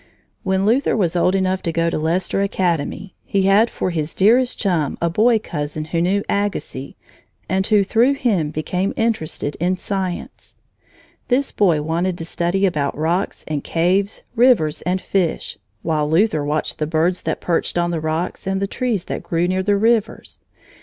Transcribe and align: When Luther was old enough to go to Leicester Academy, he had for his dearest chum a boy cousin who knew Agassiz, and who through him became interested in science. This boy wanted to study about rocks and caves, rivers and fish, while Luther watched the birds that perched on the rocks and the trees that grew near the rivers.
When 0.41 0.65
Luther 0.65 0.97
was 0.97 1.15
old 1.15 1.35
enough 1.35 1.61
to 1.61 1.71
go 1.71 1.91
to 1.91 1.99
Leicester 1.99 2.41
Academy, 2.41 3.13
he 3.23 3.43
had 3.43 3.69
for 3.69 3.91
his 3.91 4.15
dearest 4.15 4.57
chum 4.57 4.97
a 4.99 5.11
boy 5.11 5.37
cousin 5.37 5.85
who 5.85 6.01
knew 6.01 6.23
Agassiz, 6.27 6.95
and 7.47 7.67
who 7.67 7.83
through 7.83 8.13
him 8.13 8.49
became 8.49 8.93
interested 8.97 9.55
in 9.59 9.77
science. 9.77 10.57
This 11.27 11.51
boy 11.51 11.83
wanted 11.83 12.17
to 12.17 12.25
study 12.25 12.65
about 12.65 12.97
rocks 12.97 13.43
and 13.47 13.63
caves, 13.63 14.23
rivers 14.35 14.81
and 14.81 14.99
fish, 14.99 15.59
while 15.83 16.09
Luther 16.09 16.43
watched 16.43 16.79
the 16.79 16.87
birds 16.87 17.21
that 17.21 17.39
perched 17.39 17.77
on 17.77 17.91
the 17.91 18.01
rocks 18.01 18.47
and 18.47 18.59
the 18.59 18.65
trees 18.65 19.05
that 19.05 19.21
grew 19.21 19.47
near 19.47 19.61
the 19.61 19.77
rivers. 19.77 20.39